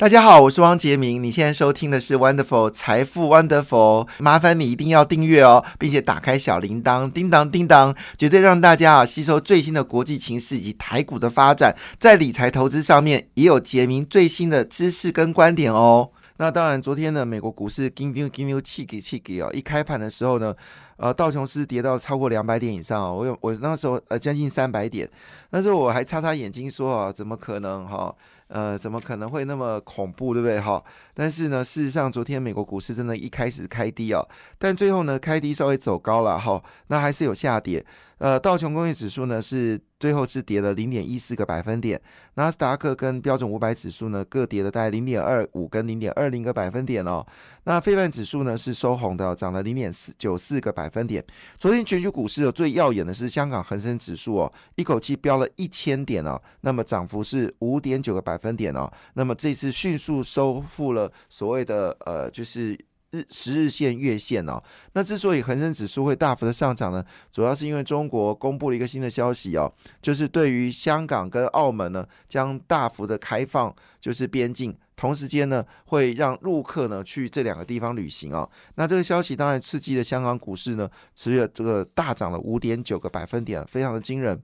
[0.00, 1.22] 大家好，我是汪杰明。
[1.22, 16.08] 你现在收听的是 Wonderful 财富 Wonderful，麻烦你一定要订阅哦，并且打开小铃铛，叮当叮当，绝对让大家啊吸收最新的国际情势以及台股的发展，在理财投资上面也有杰明最新的知识跟观点哦。
[16.38, 20.54] 那当然，昨天呢，美国股市金牛金牛气给气给哦，一开盘的时候呢，
[21.00, 25.08] 呃，道琼斯跌到超过两百点以上哦，我有我那时候呃将近三百点，
[25.48, 28.14] 那时候我还擦擦眼睛说啊，怎么可能哈？
[28.48, 30.60] 呃，怎么可能会那么恐怖，对不对？
[30.60, 30.82] 哈，
[31.14, 37.86] 但是呢，事实上，昨天美国股市真的一开始开低哦，但最后呢，开低稍微走高了哈，那还是有下跌。
[38.18, 41.98] 呃，道琼工业指数呢是最后是跌了零点一四个百分点，
[42.34, 47.24] 纳斯达克跟标准五百指数呢各跌了大概零点二五跟零点二零个百分点哦。
[47.64, 51.24] 那非半指数呢是收红的，涨了零点四九四个百分点。
[51.58, 58.92] 昨天全球股市的最耀眼的是香港恒生指数哦，一口气飙了一千点哦，那么涨幅是五点九个百分点哦。
[59.14, 62.78] 那么这次迅速收复了所谓的呃就是。
[63.12, 64.62] 日十日线、月线哦，
[64.92, 78.48] 那之所以恒生指数会大幅的上涨呢，主要是因为中国公布了一个新的消息哦，就是对于香港跟澳门呢，将大幅的开放就是边境，同时间呢，会让陆客呢去这两个地方旅行哦。
[78.76, 84.40] 那这个消息当然刺激了香港股市呢，持有这个大涨了五点九个百分点，非常的惊人。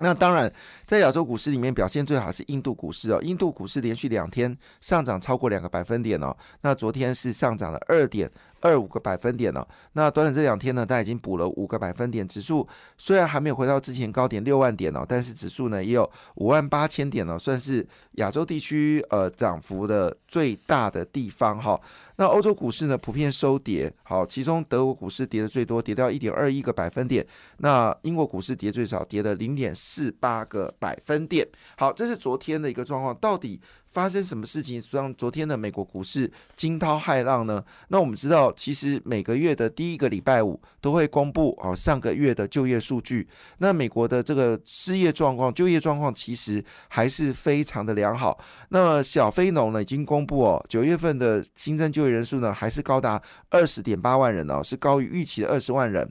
[0.00, 0.52] 那当然，
[0.84, 8.30] 在亚洲股市里面表现最好是印度股市哦，印度股市连续两天上涨超过两个百分点哦，那昨天是上涨了二点。
[8.60, 21.80] 二五个百分点了，那短短这两天呢，它已经补了五个百分点，指数虽然还没有回到之前高点六万点哦，但是指数呢也有五万八千点了，算是亚洲地区呃涨幅的最大的地方哈。
[22.18, 27.24] 那欧洲股市呢普遍收跌，好，其中德国股市跌的最多，跌掉一点二一个百分点，
[27.58, 31.46] 那英国股市跌最少，跌了零点四八个百分点。
[31.76, 33.60] 好，这是昨天的一个状况，到底。
[33.96, 37.64] 发生什么事情让昨天的美国股市惊涛骇浪呢？
[37.88, 43.26] 那我们知道，其实每个月的第一个礼拜五都会公布哦上个月的就业数据。
[43.56, 48.38] 那美国的这个失业状况、就业状况其实还是非常的良好。
[48.68, 53.18] 那小非农呢已经公布哦，九月份的新增就业人数呢还是高达
[53.48, 56.06] 二十点八万人哦，是高于预期的二十万人。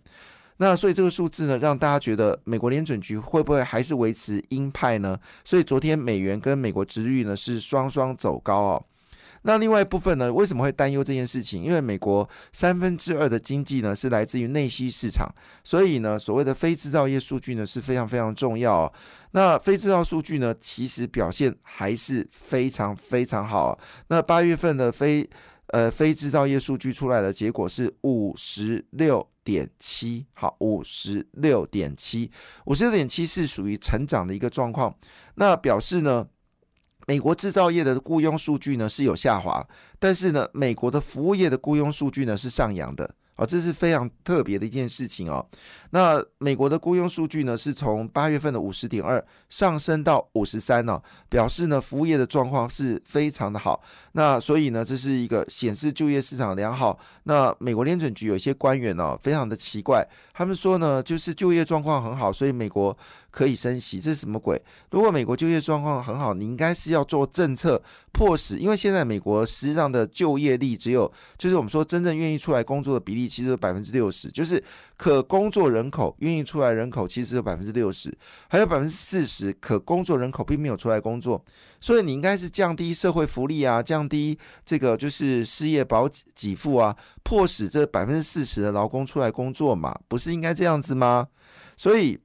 [0.57, 5.19] 那所以这个数字呢，让大家觉得美国联准局会不会还是维持鹰派呢？
[5.43, 8.85] 所以昨天美元跟美国殖率呢是双双走高哦。
[9.47, 11.61] 那另外一部分呢，为什么会担忧这件事情？
[11.61, 15.29] 因为美国三分之二的经济呢是来自于内需市场，
[15.63, 18.93] 所以呢所谓的非制造业数据呢是非常非常重要哦。
[19.31, 23.77] 那非制造数据呢其实表现还是非常非常好。
[24.07, 25.29] 那八月份的非
[25.67, 29.27] 呃非制造业数据出来的结果是五十六。
[29.45, 32.29] 点七好，五十六点七，
[32.65, 34.93] 五十六点七是属于成长的一个状况。
[35.35, 36.27] 那表示呢，
[37.07, 39.65] 美国制造业的雇佣数据呢是有下滑，
[39.99, 43.15] 但是呢，美国的服务业的雇佣数据呢是上扬的。
[43.35, 45.45] 好，这是非常特别的一件事情哦。
[45.91, 53.81] 那美国的雇佣数据呢，是从八月份的五十点二上升到五十三呢，表示呢服务业的状况是非常的好。
[54.13, 56.97] 那所以呢，这是一个显示就业市场良好。
[57.23, 62.97] 那美国联准局有一些官员呢，非常的奇怪，他们说呢，就是就业状况很好，所以美国
[63.35, 64.59] 可以升息，这是什么鬼？
[64.91, 74.63] 如果美国就业状况很好，你应该是要做政策迫使，因为现在美国实际上的就业率只有，就是我们说真正愿意出来工作的比例，其实有百分之六十，就是
[74.95, 81.43] 可工作人口愿意出来人口其实有百分之六十，还有百分之四十可工作人口并没有出来工作，
[81.81, 91.27] 所以你应该是降低社会福利啊，降低这个就是失业保给付啊，迫使这百分之四十的劳工出来工作嘛，不是应该这样子吗？
[91.75, 92.17] 所以。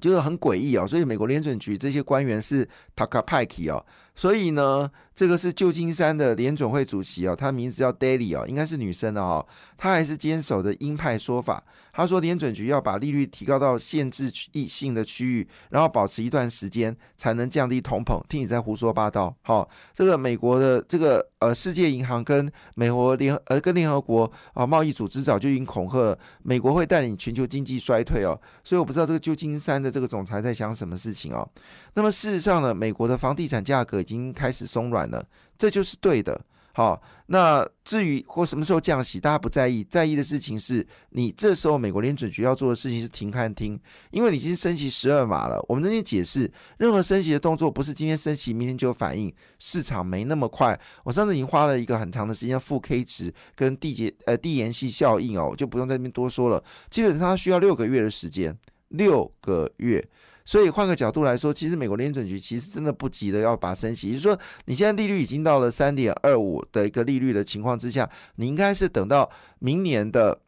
[0.00, 2.66] 就是很诡异哦，所以美国联准局这些官员是
[2.96, 3.84] 塔卡派基哦，
[4.14, 11.62] 所以呢，这个是旧金山的联准会主席哦，他名字叫 Daily 哦，应该是女生的哦，他还是坚守着鹰派说法。
[11.92, 18.22] 他说联准局要把利率提高到限制异性的区域，然后保持一段时间才能降低通膨。
[18.28, 28.40] 听你在胡说八道，好，这个美国的这个呃世界银行跟美国联呃跟联合国啊贸易组织早就已经恐吓了，美国会带领全球经济衰退哦。
[28.62, 31.46] 所以我不知道这个旧金山的这个总裁在想什么事情哦。
[31.94, 35.24] 那么事实上呢，美国的房地产价格已经开始松软了，
[35.58, 36.40] 这就是对的。
[36.72, 43.78] 好，那至于或什么时候降息，大家不在意，在意的事情是你这时候美国联准局要做的事情是停看听，
[44.12, 45.62] 因为你已经升息十二码了。
[45.68, 50.78] 我们这边解释，任何升息的动作不是今天升息，明天就有反应，市场没那么快。
[51.02, 56.62] 我上次已经花了一个很长的时间，负 K 值跟递节呃递延系效应哦，就不用在这边多说了。
[56.88, 58.56] 基本上它需要六个月的时间，
[58.90, 60.08] 六个月。
[60.50, 69.30] 所以换个角度来说，其实美国联准局其实真的不急的要把升息，也就是说，你现在利率已经到了三点二五的一个利率的情况之下，你应该是等到
[69.60, 70.40] 明年的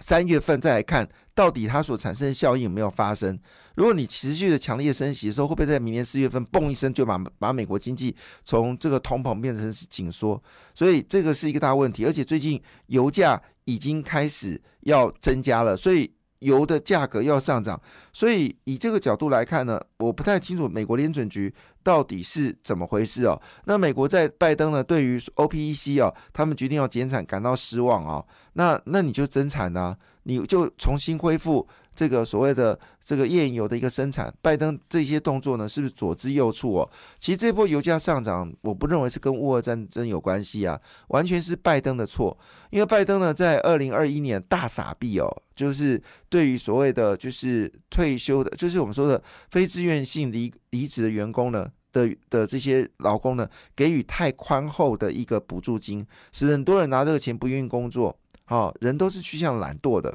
[0.00, 3.40] 三月份再来看，到底它所产生的效应有没有发生。
[3.76, 10.38] 如果你持续的强烈升息的时候，会不会在明年四月份嘣一声就把把美国经济从这个通膨变成是紧缩？
[10.74, 16.12] 所以这个是一个大问题，而且最近油价已经开始要增加了，所以。
[16.44, 17.80] 油的价格要上涨，
[18.12, 21.52] 所以以这个角度来看呢，我不太清楚美国联准局
[21.82, 23.40] 到底是怎么回事哦。
[23.64, 28.22] 那美国在拜登呢，对于 OPEC 哦，他们决定要减产感到失望啊。
[28.52, 31.66] 那那你就增产呢，你就重新恢复。
[31.94, 36.90] 这个所谓的这个页岩油的一个生产，拜登这些动作呢，是不是左支右绌哦？
[37.20, 42.36] 其实这波油价上涨，我不认为是跟乌俄战争有关系啊，完全是拜登的错。
[42.70, 60.12] 因为拜登呢，在二零二一年大傻逼哦，就是对于所谓的就是退休的，就是我们说的非自愿性离离职的员工呢的的这些劳工呢，给予太宽厚的一个补助金，使很多人拿这个钱不愿意工作，好人都是趋向懒惰的。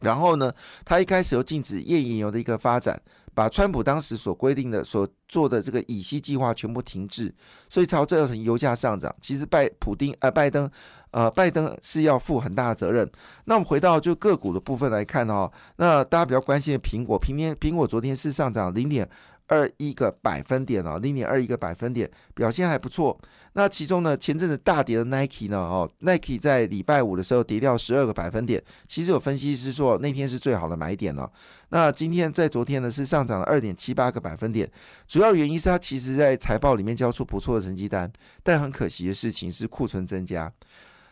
[0.00, 0.52] 然后呢，
[0.84, 3.00] 他一开始又禁止页岩油的一个发展，
[3.34, 7.34] 把川普当时所规定的、所做的这个乙烯计划全部停滞，
[7.68, 9.14] 所以造成油价上涨。
[9.20, 10.70] 其实拜普丁呃拜登
[11.10, 13.10] 呃拜登是要负很大的责任。
[13.44, 19.08] 那我们回到就个股的部分来看哦，那大家比较关心的苹果，平天苹果昨天是上涨零点。
[19.48, 23.18] 二一个百分点哦，零点二一个百分点表现还不错。
[23.54, 28.62] 那其中呢，前阵子大跌的 Nike 呢，哦，Nike 在礼拜五的时候跌掉十二个百分点。
[28.86, 31.30] 其实有分析师说那天是最好的买点了。
[31.70, 34.70] 那今天在昨天呢是上涨了二点七八个百分点，
[35.06, 38.10] 主要原因是它其实在财报里面交出不错的成绩单，
[38.42, 40.52] 但很可惜的事情是库存增加。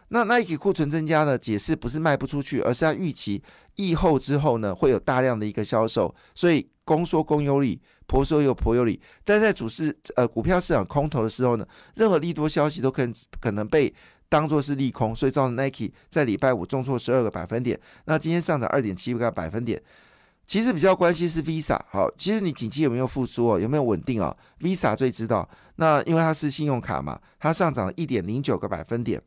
[0.08, 1.36] 那 Nike 库存增加呢？
[1.36, 3.42] 解释不是卖不出去，而是它预期
[3.74, 9.00] 疫后之后呢，会有大量的一个销售，所以公说公有理，婆说又婆有理。
[9.24, 13.08] 但在主市呃股票市场空头的时候呢，任何利多消息都可
[13.40, 13.92] 可能被
[14.28, 17.78] 当作是利空，所以造成 Nike 在礼拜五重挫十二个百分点。
[18.06, 19.82] 那今天上涨二点七个百分点。
[20.46, 29.20] 其实比较关心是 Visa，好，其实你景气有没有复苏哦，有没有稳定哦？Visa 最知道，那因为它是信用卡嘛，它上涨了一点零九个百分点。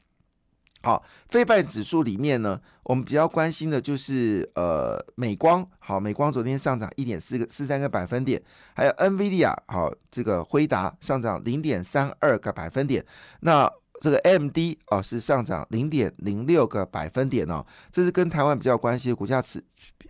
[0.82, 8.42] 好，非拜指数里面呢，我们比较关心的就是呃美光，好，美光昨天上涨一点四个四三个百分点，
[8.74, 13.06] 还有 NVIDIA，好，这个辉达上涨零点三二个百分点，
[13.42, 19.62] 那这个 MD 哦是上涨零点零六个百分点哦，这是跟台湾比较关系的股价持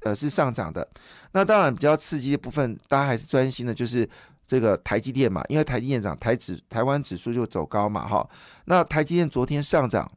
[0.04, 0.88] 呃是上涨的，
[1.31, 4.07] 那当然比较刺激的部分，大家还是专心的就是
[4.45, 8.30] 这个台积电嘛，因为台积电涨，台指台湾指数就走高嘛，哈，
[8.65, 10.07] 那台积电昨天上涨。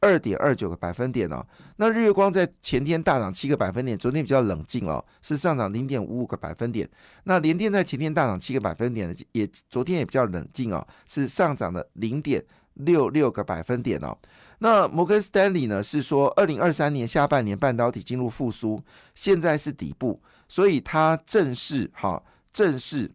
[0.00, 1.44] 二点二九个百分点哦，
[1.76, 6.88] 那日月光在前天大涨七个百分点，昨天比较冷静哦，是上涨零点五五个百分点。
[7.24, 14.16] 那联电在前天大涨七个百分点也昨天也比较冷静哦，是上涨的零点六六个百分点哦。
[14.60, 18.82] 那摩根斯丹利呢是说，二零二三年下半年半导体进入复苏，
[19.14, 22.22] 现在是底部，所以它正式哈
[22.52, 23.10] 正式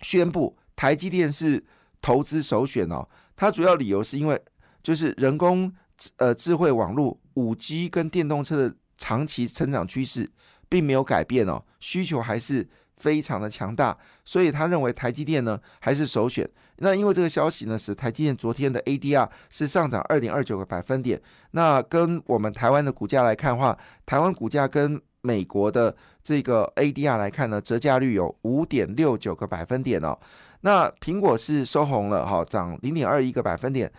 [0.00, 1.62] 宣布台积电是
[2.00, 3.06] 投资首选哦。
[3.34, 4.40] 它主要理由是因为
[4.82, 6.10] 就是人工智。
[6.16, 10.28] 呃，智慧网络、五 G 跟电动车的长期成长趋势
[10.68, 16.48] 并没有改变哦，需求还是非常的强大，所以他认为台积电呢还是首选。
[16.78, 21.20] 那因为这个消息呢，使台积电昨天的 ADR 是上涨二点二九个百分点。
[21.52, 30.18] 那跟我们台湾的股价来看的话，台湾股价跟美国的这个 ADR 来看呢，折价率有五点六九个百分点哦。
[30.62, 33.92] 那苹果是收红了哈，涨零点二一个百分点。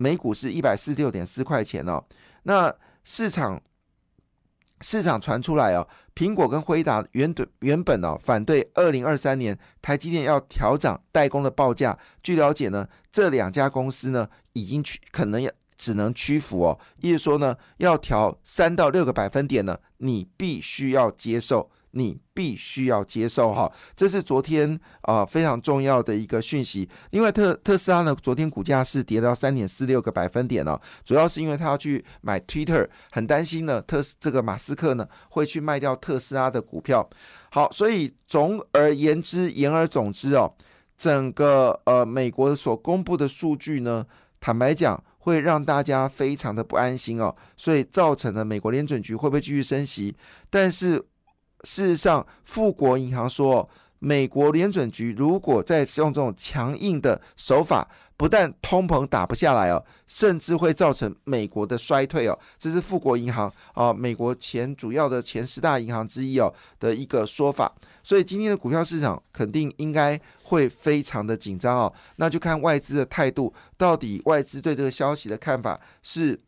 [0.00, 2.02] 每股是一百四十六点四块钱哦。
[2.44, 3.60] 那市场
[4.80, 11.98] 市场传出来哦，苹果跟辉达原本原本哦反对二零二三年台积电要调涨代工的报价。
[12.22, 21.70] 据了解呢，这两家公司呢已经屈可能也只能屈服哦，意思说呢要调三到六个百分点呢，你必须要接受。
[21.92, 26.88] 你必须要接受哈，这是昨天啊非常重要的一个讯息。
[27.10, 37.08] 另外，特特斯拉呢，昨天股价是跌到三点四六个百分点哦，主要是因为他要去买 Twitter，很担心呢，特斯这个马斯克呢会去卖掉特斯拉的股票。
[37.50, 40.54] 好，所以总而言之，言而总之哦，
[40.96, 44.06] 整个呃美国所公布的数据呢，
[44.38, 50.14] 坦白讲会让大家非常的不安心哦，所以造成了美国联准局会不会继续升息？
[50.48, 51.04] 但是。
[51.64, 57.86] 事实上，富国银行说，美国联准局如果再使用这种强硬的手法，
[58.16, 62.38] 不但通膨打不下来哦，甚至会造成美国的衰退哦。
[62.58, 67.72] 这是富国银行啊，美国前主要的前十大银行之一哦的一个说法。
[68.02, 71.92] 所以今天的股票市场肯定应该会非常的紧张哦。
[72.16, 76.38] 那就看外资的态度，到底外资对这个消息的看法是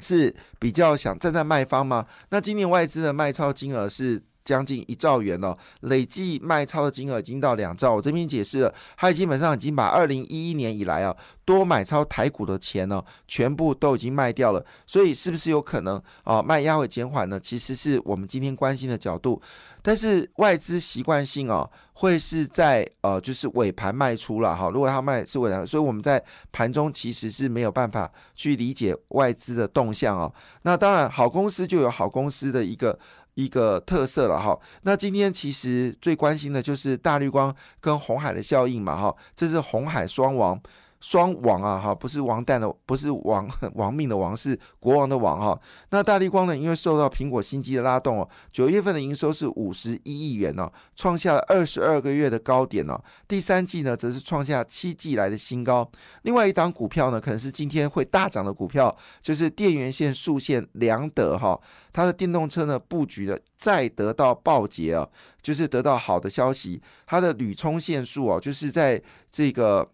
[0.00, 2.06] 是比较想站在卖方吗？
[2.30, 4.22] 那今年外资的卖超金额是。
[4.42, 7.94] 将近一兆元哦，累计卖超的金额已经到两兆。
[7.94, 11.14] 我这边解释了，他基本上已经把二零一一年以来啊
[11.44, 14.64] 多买超台股的钱呢，全部都已经卖掉了。
[14.86, 17.38] 所以是不是有可能啊卖压会减缓呢？
[17.38, 19.40] 其实是我们今天关心的角度。
[19.82, 24.70] 但是外资习惯性哦会是在呃就是尾盘卖出了哈。
[24.70, 26.22] 如果它卖是尾盘，所以我们在
[26.52, 30.32] 盘中其实是没有办法去理解外资的动向哦。
[30.62, 32.98] 那当然好公司就有好公司的一个。
[33.34, 40.60] 一个特色了哈，那今天其实最关心的就是大绿光跟红海的效应嘛哈，这是红海双王。
[41.00, 45.58] 双王啊，哈，不是王蛋的，不是王 亡命的王，是国王的王哈。
[45.88, 53.02] 那大力光呢，因为受到苹果新机的拉动哦，九月份的营收是五十一亿元哦，创下了二十二个月的高点哦。
[53.26, 55.90] 第三季呢，则是创下七季来的新高。
[56.22, 61.58] 另外一档股票呢，可能是今天会大涨的股票，就是电源线竖线良德哈，
[61.94, 65.08] 它的电动车呢布局的再得到报捷啊，
[65.40, 69.88] 就是得到好的消息，它的铝充线数哦，就是在这个。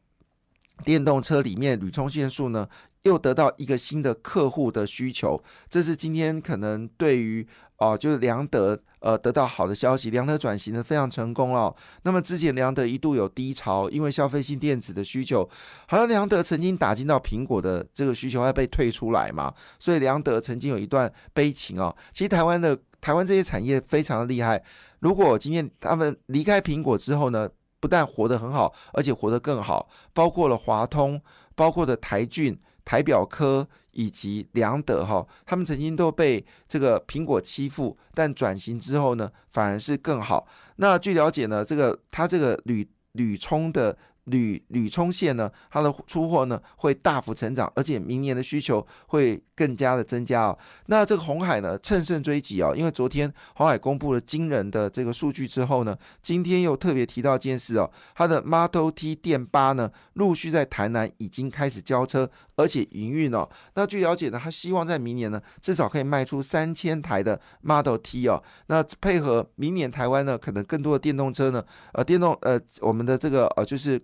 [0.85, 2.69] 电动车里面铝充线数呢，
[3.03, 7.47] 又得到一个新的客户的需求，这是今天可能对于
[7.79, 11.75] 哦，就是良德呃得到好的消息，良德转型的非常成功了。
[12.03, 15.49] 那么之前良德一度有低潮，因为消费性电子的需求，
[15.87, 21.95] 好像良德曾经打进到苹果的这个需求要被退出来嘛，所以良德曾经有一段悲情哦。
[22.13, 24.63] 其实台湾的台湾这些产业非常的厉害，
[25.01, 27.49] 如果今天他们离开苹果之后呢？
[27.81, 31.21] 不但活得很好，而且活得更好，包括了华通，
[31.55, 40.47] 包括的台骏、台表科以及良德哈，他们曾经都被这个苹果欺负，但转型之后呢，反而是更好。
[40.77, 43.97] 那据了解呢，这个他这个铝铝充的。
[44.27, 50.59] 铝铝充线呢，它的出货呢会大幅成长，而且明年的需求会更加的增加哦。
[50.87, 63.49] 那这个红海呢乘胜追击哦，因为昨天红海公布了惊人的这个数据之后呢，今天又特别提到一件事哦，它的 Model T 电八呢陆续在台南已经开始交车，而且营运哦。
[63.75, 68.43] 那据了解呢，他希望在明年呢至少可以卖出三千台的 Model T 哦。
[68.67, 74.03] 那配合明年台湾呢可能更多的电动车呢，呃，电动呃我们的这个呃就是。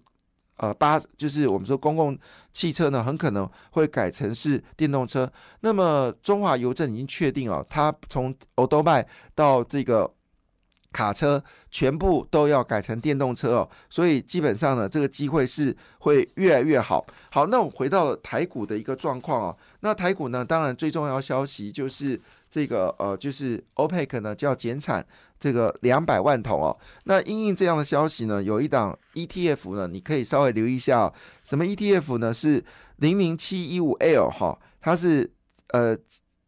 [0.62, 2.16] 呃，八就是我们说公共
[2.52, 5.28] 汽车呢，很可能会改成是电动车。
[5.58, 9.04] 那么中华邮政已经确定哦，它从欧都麦
[9.34, 10.08] 到这个
[10.92, 13.68] 卡车，全部都要改成电动车哦。
[13.90, 17.04] 所以基本上呢，这个机会是会越来越好。
[17.30, 19.56] 好，那我们回到台股的一个状况哦。
[19.80, 22.20] 那台股呢，当然最重要消息就是
[22.50, 25.04] 这个呃，就是 OPEC 呢就要减产。
[25.40, 32.32] 这个两百万桶哦，那因应这样的消息呢，有一档 ETF 呢，你可以稍微留意一下，什么 ETF 呢？
[32.32, 32.64] 是
[32.98, 35.28] 零零七一五 L 哈，它是
[35.70, 35.98] 呃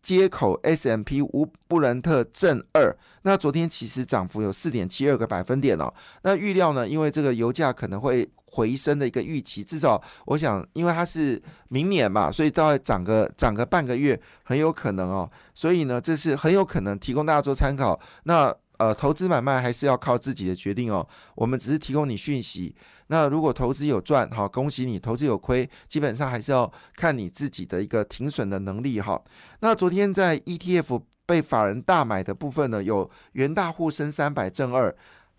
[0.04, 5.92] 接口 S M P 无布伦特正二，那昨天其实涨幅有四点七二个百分点哦，
[6.23, 17.99] 那预料呢，因为这个油价可能会回升的一个预期，至少我想，因为它是明年嘛，所以大概涨个涨个半个月很有可能哦，所以呢，这是很有可能提供大家做参考。
[18.25, 21.07] 那呃，投资买卖还是要靠自己的决定哦。
[21.37, 22.75] 我们只是提供你讯息。
[23.07, 29.23] 那如果投资有赚，好，恭喜你；投资有亏，基本上还是要看你自己的一个停损的能力哈。
[29.61, 34.95] 那昨天在 ETF 被法人大买的部分呢，有元大沪深三百正二，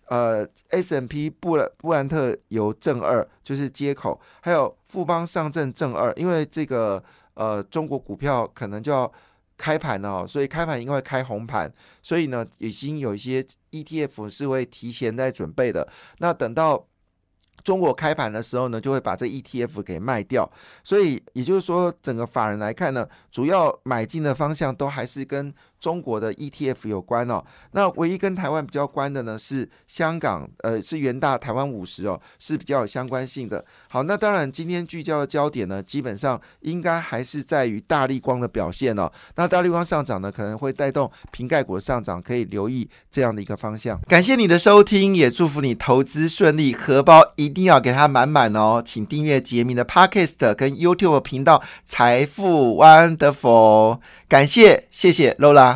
[0.06, 7.02] 呃，S M P 布布兰特油正二，就是接口，还有富邦上证正二，因为这个
[7.34, 9.12] 呃中国股票可能就要。
[9.56, 11.72] 开盘哦，所以开盘应该会开红盘，
[12.02, 15.88] 所以呢，已经有一些 ETF 是会提前在准备的。
[16.18, 16.86] 那等到
[17.64, 20.50] 中国开盘的时候呢，就会把这 ETF 给卖掉。
[20.84, 25.54] 所以也就是说，整个法人来看呢，主要买进的方向都还是跟。
[25.78, 33.64] 中国的 ETF 有关哦，那唯一跟台湾比较关的呢是香港，呃，是元大台湾五十哦，是比较有相关性的。
[33.88, 39.10] 好，那当然今天聚焦的焦点呢，基本上应该还是在于大力光的表现哦。
[39.36, 44.00] 那大力光上涨呢，可能会带动瓶盖股上涨，可以留意这样的一个方向。
[44.08, 48.82] 感谢你的收听，也祝福你投资顺利，荷包一定要给它满满哦。
[48.84, 55.75] 请订阅杰明的 Podcast 跟 YouTube 频道财富 Wonderful，感谢，谢谢 Lola。